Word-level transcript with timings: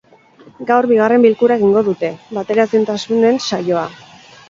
Gaur, 0.71 0.87
bigarren 0.91 1.27
bilkura 1.27 1.59
egingo 1.61 1.85
dute, 1.91 2.11
bateraezintasunen 2.41 3.43
saioa. 3.51 3.89